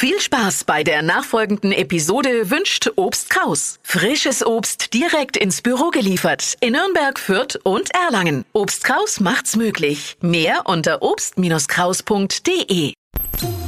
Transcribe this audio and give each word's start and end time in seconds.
Viel 0.00 0.20
Spaß 0.20 0.62
bei 0.62 0.84
der 0.84 1.02
nachfolgenden 1.02 1.72
Episode 1.72 2.52
wünscht 2.52 2.88
Obst 2.94 3.30
Kraus. 3.30 3.80
Frisches 3.82 4.46
Obst 4.46 4.94
direkt 4.94 5.36
ins 5.36 5.60
Büro 5.60 5.90
geliefert 5.90 6.54
in 6.60 6.74
Nürnberg, 6.74 7.18
Fürth 7.18 7.58
und 7.64 7.90
Erlangen. 7.92 8.44
Obst 8.52 8.84
Kraus 8.84 9.18
macht's 9.18 9.56
möglich. 9.56 10.16
Mehr 10.20 10.60
unter 10.66 11.02
obst-kraus.de. 11.02 12.92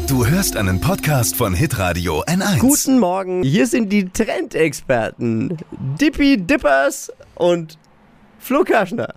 Du 0.06 0.24
hörst 0.24 0.56
einen 0.56 0.80
Podcast 0.80 1.34
von 1.34 1.52
Hitradio 1.52 2.22
N1. 2.22 2.60
Guten 2.60 3.00
Morgen, 3.00 3.42
hier 3.42 3.66
sind 3.66 3.88
die 3.88 4.08
Trendexperten 4.08 5.58
Dippy 6.00 6.36
Dippers 6.36 7.10
und 7.34 7.76
Flo 8.38 8.62
Kerschner. 8.62 9.14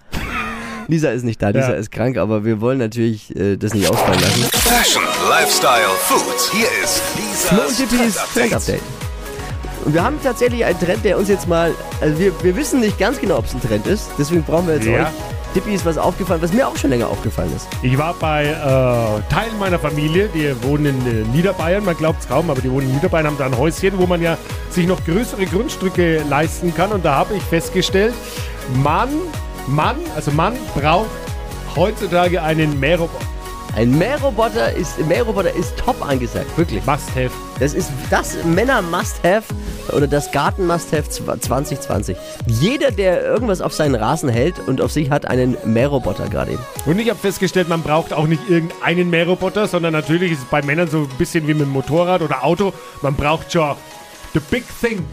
Lisa 0.88 1.10
ist 1.10 1.24
nicht 1.24 1.42
da, 1.42 1.50
Lisa 1.50 1.70
Ja. 1.72 1.76
ist 1.76 1.92
krank, 1.92 2.18
aber 2.18 2.44
wir 2.46 2.62
wollen 2.62 2.78
natürlich 2.80 3.36
äh, 3.36 3.56
das 3.58 3.74
nicht 3.74 3.90
ausfallen 3.90 4.20
lassen. 4.20 4.44
Fashion, 4.54 5.04
Lifestyle, 5.30 5.88
Food. 6.02 6.52
Hier 6.52 6.68
ist 6.84 7.00
Flo 7.48 7.62
und 7.62 7.92
Lisas 7.92 8.16
Trendupdate. 8.34 8.34
Trendupdate. 8.50 8.82
Und 9.86 9.94
wir 9.94 10.04
haben 10.04 10.18
tatsächlich 10.24 10.64
einen 10.64 10.80
Trend, 10.80 11.04
der 11.04 11.18
uns 11.18 11.28
jetzt 11.30 11.48
mal, 11.48 11.74
also 12.02 12.18
wir, 12.20 12.32
wir 12.44 12.56
wissen 12.56 12.80
nicht 12.80 12.98
ganz 12.98 13.20
genau, 13.20 13.38
ob 13.38 13.46
es 13.46 13.54
ein 13.54 13.62
Trend 13.62 13.86
ist, 13.88 14.10
deswegen 14.18 14.44
brauchen 14.44 14.68
wir 14.68 14.76
jetzt 14.76 14.86
Ja. 14.88 14.94
euch. 15.04 15.08
Dippy 15.56 15.76
ist 15.76 15.86
was 15.86 16.00
aufgefallen, 16.00 16.42
was 16.42 16.52
mir 16.52 16.68
auch 16.68 16.76
schon 16.78 16.90
länger 16.90 17.08
aufgefallen 17.10 17.52
ist. 17.56 17.68
Ich 17.84 17.96
war 17.96 18.16
bei 18.16 18.46
äh, 18.46 19.32
Teilen 19.32 19.60
meiner 19.60 19.78
Familie, 19.78 20.28
die 20.34 20.52
wohnen 20.64 20.86
in 20.88 21.06
äh, 21.06 21.28
Niederbayern, 21.28 21.86
man 21.86 21.96
glaubt 21.96 22.22
es 22.24 22.28
kaum, 22.28 22.50
aber 22.50 22.60
die 22.60 22.72
wohnen 22.72 22.88
in 22.90 22.96
Niederbayern, 22.96 23.28
haben 23.28 23.38
da 23.38 23.46
ein 23.46 23.56
Häuschen, 23.58 23.92
wo 24.00 24.08
man 24.08 24.20
ja 24.22 24.36
sich 24.72 24.88
noch 24.88 25.04
größere 25.06 25.46
Grundstücke 25.46 26.24
leisten 26.28 26.74
kann. 26.74 26.92
Und 26.92 27.06
da 27.06 27.14
habe 27.16 27.36
ich 27.36 27.44
festgestellt, 27.44 28.16
Mann, 28.82 29.10
Mann, 29.68 29.98
also 30.16 30.32
Mann 30.32 30.54
braucht 30.76 31.10
heutzutage 31.76 32.42
einen 32.42 32.80
Mähroboter. 32.80 33.26
Ein 33.76 33.98
Mähroboter 33.98 34.72
ist, 34.74 35.00
Mähroboter 35.08 35.52
ist 35.52 35.76
top 35.78 36.08
angesagt, 36.08 36.56
wirklich. 36.58 36.86
Must-have. 36.86 37.32
Das 37.60 37.74
ist 37.74 37.90
das 38.12 38.44
Männer-Must-Have 38.44 39.46
oder 39.92 40.06
das 40.06 40.32
Garten-Must-Have 40.32 41.10
2020. 41.10 42.16
Jeder, 42.46 42.92
der 42.92 43.24
irgendwas 43.24 43.62
auf 43.62 43.74
seinen 43.74 43.96
Rasen 43.96 44.30
hält 44.30 44.60
und 44.68 44.80
auf 44.80 44.92
sich 44.92 45.10
hat, 45.10 45.26
einen 45.26 45.58
Mähroboter 45.66 46.30
gerade 46.30 46.52
eben. 46.52 46.62
Und 46.86 47.00
ich 47.00 47.10
habe 47.10 47.18
festgestellt, 47.18 47.68
man 47.68 47.82
braucht 47.82 48.14
auch 48.14 48.28
nicht 48.28 48.48
irgendeinen 48.48 49.10
Mähroboter, 49.10 49.68
sondern 49.68 49.94
natürlich 49.94 50.34
ist 50.34 50.40
es 50.40 50.46
bei 50.46 50.62
Männern 50.62 50.88
so 50.88 51.00
ein 51.00 51.18
bisschen 51.18 51.48
wie 51.48 51.56
mit 51.56 51.64
dem 51.64 51.70
Motorrad 51.70 52.22
oder 52.22 52.44
Auto. 52.44 52.74
Man 53.02 53.16
braucht 53.16 53.52
schon 53.52 53.76
the 54.34 54.40
big 54.52 54.66
thing. 54.82 55.04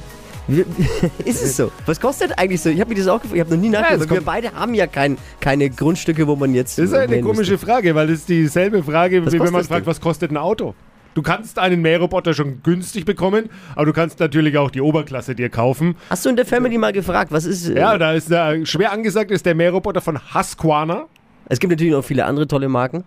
Ist 1.25 1.43
es 1.43 1.57
so? 1.57 1.71
Was 1.87 2.01
kostet 2.01 2.39
eigentlich 2.39 2.61
so? 2.61 2.71
Ich 2.71 2.81
habe 2.81 2.91
mir 2.91 2.97
das 2.97 3.09
auch 3.09 3.21
gefragt. 3.21 3.35
Ich 3.37 3.41
habe 3.41 3.55
noch 3.55 3.61
nie 3.61 3.69
es 3.69 3.73
nachgedacht. 3.73 4.01
wir 4.01 4.17
kommt- 4.17 4.25
beide 4.27 4.53
haben 4.53 4.75
ja 4.75 4.87
kein, 4.87 5.17
keine 5.41 5.71
Grundstücke, 5.71 6.27
wo 6.27 6.37
man 6.37 6.55
jetzt. 6.55 6.79
Das 6.79 6.87
ist 6.87 6.95
eine 6.95 7.21
komische 7.21 7.53
müsste. 7.53 7.67
Frage, 7.67 7.95
weil 7.95 8.07
das 8.09 8.19
ist 8.21 8.29
dieselbe 8.29 8.83
Frage, 8.83 9.25
Was 9.25 9.33
wie 9.33 9.41
wenn 9.41 9.53
man 9.53 9.65
fragt, 9.65 9.87
was 9.87 10.01
kostet 10.01 10.31
ein 10.31 10.37
Auto? 10.37 10.75
Du 11.15 11.23
kannst 11.23 11.59
einen 11.59 11.83
Mähroboter 11.83 12.35
schon 12.35 12.63
günstig 12.63 13.05
bekommen, 13.05 13.51
aber 13.75 13.87
du 13.87 13.93
kannst 13.93 14.21
natürlich 14.21 14.57
auch 14.57 14.71
die 14.71 14.81
Oberklasse 14.81 15.35
dir 15.35 15.49
kaufen. 15.49 15.97
Hast 16.09 16.25
du 16.25 16.31
in 16.31 16.37
der 16.37 16.47
Family 16.47 16.79
mal 16.79 16.93
gefragt, 16.93 17.33
was 17.33 17.45
ist. 17.47 17.69
äh, 17.69 17.79
Ja, 17.81 17.99
da 17.99 18.13
ist 18.13 18.31
der, 18.31 18.65
schwer 18.65 18.93
angesagt 18.93 19.31
ist 19.33 19.45
der 19.45 19.57
Mähroboter 19.57 20.01
von 20.01 20.19
Husqvarna. 20.35 21.07
Es 21.49 21.59
gibt 21.59 21.73
natürlich 21.73 21.93
noch 21.93 22.05
viele 22.05 22.25
andere 22.27 22.47
tolle 22.47 22.69
Marken. 22.69 23.03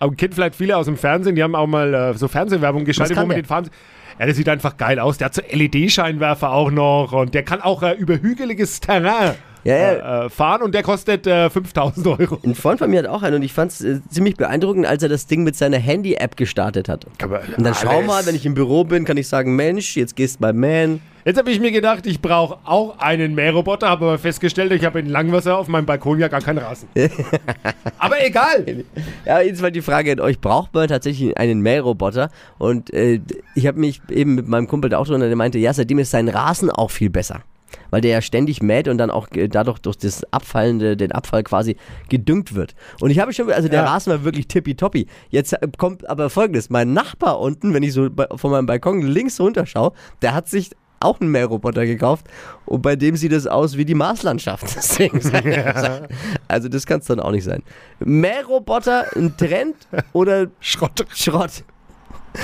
Aber 0.00 0.14
kennt 0.14 0.34
vielleicht 0.34 0.56
viele 0.56 0.76
aus 0.76 0.86
dem 0.86 0.96
Fernsehen, 0.96 1.36
die 1.36 1.42
haben 1.42 1.54
auch 1.54 1.68
mal 1.68 1.94
äh, 1.94 2.14
so 2.18 2.26
Fernsehwerbung 2.28 2.84
geschaltet, 2.84 3.16
wo 3.16 3.20
man 3.20 3.28
der? 3.30 3.38
den 3.38 3.44
fahren. 3.46 3.70
Ja, 4.18 4.26
der 4.26 4.34
sieht 4.34 4.48
einfach 4.48 4.76
geil 4.76 4.98
aus. 4.98 5.18
Der 5.18 5.26
hat 5.26 5.34
so 5.34 5.42
LED-Scheinwerfer 5.50 6.50
auch 6.50 6.70
noch 6.70 7.12
und 7.12 7.34
der 7.34 7.42
kann 7.42 7.60
auch 7.60 7.82
äh, 7.82 7.92
über 7.92 8.14
hügeliges 8.14 8.80
Terrain 8.80 9.34
Ja, 9.66 9.76
ja. 9.76 10.22
Äh, 10.22 10.26
äh, 10.26 10.30
fahren 10.30 10.62
und 10.62 10.74
der 10.74 10.84
kostet 10.84 11.26
äh, 11.26 11.50
5000 11.50 12.06
Euro. 12.06 12.38
Ein 12.44 12.54
Freund 12.54 12.78
von 12.78 12.88
mir 12.88 13.00
hat 13.00 13.08
auch 13.08 13.22
einen 13.22 13.36
und 13.36 13.42
ich 13.42 13.52
fand 13.52 13.72
es 13.72 13.80
äh, 13.80 14.00
ziemlich 14.08 14.36
beeindruckend, 14.36 14.86
als 14.86 15.02
er 15.02 15.08
das 15.08 15.26
Ding 15.26 15.42
mit 15.42 15.56
seiner 15.56 15.78
Handy-App 15.78 16.36
gestartet 16.36 16.88
hat. 16.88 17.04
Und 17.04 17.64
dann 17.64 17.74
schau 17.74 18.00
mal, 18.02 18.24
wenn 18.26 18.36
ich 18.36 18.46
im 18.46 18.54
Büro 18.54 18.84
bin, 18.84 19.04
kann 19.04 19.16
ich 19.16 19.26
sagen, 19.26 19.56
Mensch, 19.56 19.96
jetzt 19.96 20.14
gehst 20.14 20.40
bei 20.40 20.52
Man. 20.52 21.00
Jetzt 21.24 21.38
habe 21.38 21.50
ich 21.50 21.58
mir 21.58 21.72
gedacht, 21.72 22.06
ich 22.06 22.22
brauche 22.22 22.58
auch 22.64 23.00
einen 23.00 23.34
Mähroboter, 23.34 23.88
habe 23.88 24.04
aber 24.04 24.18
festgestellt, 24.18 24.70
ich 24.70 24.84
habe 24.84 25.00
in 25.00 25.06
Langwasser 25.06 25.58
auf 25.58 25.66
meinem 25.66 25.84
Balkon 25.84 26.20
ja 26.20 26.28
gar 26.28 26.40
keinen 26.40 26.58
Rasen. 26.58 26.88
aber 27.98 28.24
egal. 28.24 28.84
Ja, 29.24 29.40
jetzt 29.40 29.60
mal 29.60 29.72
die 29.72 29.82
Frage 29.82 30.12
an 30.12 30.20
euch, 30.20 30.40
braucht 30.40 30.72
man 30.74 30.86
tatsächlich 30.86 31.36
einen 31.36 31.60
Mähroboter? 31.62 32.30
Und 32.58 32.94
äh, 32.94 33.20
ich 33.56 33.66
habe 33.66 33.80
mich 33.80 34.00
eben 34.10 34.36
mit 34.36 34.46
meinem 34.46 34.68
Kumpel 34.68 34.90
da 34.90 34.98
auch 34.98 35.08
drunter, 35.08 35.26
der 35.26 35.34
meinte, 35.34 35.58
ja, 35.58 35.72
seitdem 35.72 35.98
ist 35.98 36.12
sein 36.12 36.28
Rasen 36.28 36.70
auch 36.70 36.92
viel 36.92 37.10
besser. 37.10 37.42
Weil 37.90 38.00
der 38.00 38.10
ja 38.12 38.20
ständig 38.22 38.62
mäht 38.62 38.88
und 38.88 38.98
dann 38.98 39.10
auch 39.10 39.28
dadurch 39.30 39.78
durch 39.78 39.96
das 39.96 40.24
Abfallende, 40.32 40.96
den 40.96 41.12
Abfall 41.12 41.42
quasi 41.42 41.76
gedüngt 42.08 42.54
wird. 42.54 42.74
Und 43.00 43.10
ich 43.10 43.18
habe 43.18 43.32
schon, 43.32 43.50
also 43.50 43.68
der 43.68 43.82
Ja. 43.82 43.86
Rasen 43.86 44.12
war 44.12 44.24
wirklich 44.24 44.48
tippitoppi. 44.48 45.06
Jetzt 45.30 45.52
äh, 45.52 45.68
kommt 45.78 46.08
aber 46.08 46.30
folgendes: 46.30 46.70
Mein 46.70 46.92
Nachbar 46.92 47.40
unten, 47.40 47.74
wenn 47.74 47.82
ich 47.82 47.92
so 47.92 48.08
von 48.36 48.50
meinem 48.50 48.66
Balkon 48.66 49.02
links 49.02 49.40
runter 49.40 49.66
schaue, 49.66 49.92
der 50.22 50.34
hat 50.34 50.48
sich 50.48 50.70
auch 51.00 51.20
einen 51.20 51.30
Mähroboter 51.30 51.84
gekauft 51.84 52.26
und 52.64 52.82
bei 52.82 52.96
dem 52.96 53.16
sieht 53.16 53.32
es 53.32 53.46
aus 53.46 53.76
wie 53.76 53.84
die 53.84 53.94
Marslandschaft. 53.94 54.64
Also 56.48 56.68
das 56.68 56.86
kann 56.86 57.00
es 57.00 57.06
dann 57.06 57.20
auch 57.20 57.32
nicht 57.32 57.44
sein. 57.44 57.62
Mähroboter, 58.00 59.04
ein 59.16 59.36
Trend 59.36 59.76
oder 60.12 60.46
Schrott. 60.60 61.04
Schrott? 61.14 61.64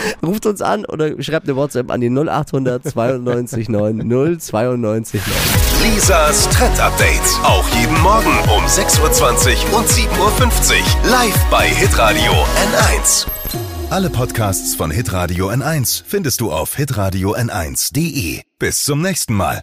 Ruft 0.23 0.47
uns 0.47 0.63
an 0.63 0.85
oder 0.85 1.21
schreibt 1.23 1.49
eine 1.49 1.57
WhatsApp 1.57 1.91
an 1.91 2.01
die 2.01 2.11
0800 2.11 2.85
92 2.85 3.69
9 3.69 4.39
092 4.39 5.21
9. 5.83 5.95
Lisas 5.95 6.49
Trendupdate. 6.51 7.21
Auch 7.45 7.69
jeden 7.81 8.01
Morgen 8.01 8.33
um 8.55 8.65
6.20 8.65 9.73
Uhr 9.73 9.79
und 9.79 9.89
7.50 9.89 10.11
Uhr. 10.19 11.11
Live 11.11 11.45
bei 11.51 11.69
Hitradio 11.69 12.33
N1. 12.33 13.27
Alle 13.91 14.09
Podcasts 14.09 14.75
von 14.75 14.91
Hitradio 14.91 15.51
N1 15.51 16.03
findest 16.07 16.41
du 16.41 16.51
auf 16.51 16.77
hitradio 16.77 17.35
n1.de. 17.35 18.41
Bis 18.59 18.85
zum 18.85 19.03
nächsten 19.03 19.35
Mal. 19.35 19.63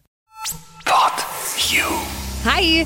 Pod 0.85 1.25
You. 1.71 1.85
Hi! 2.45 2.85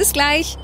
Bis 0.01 0.13
gleich. 0.13 0.57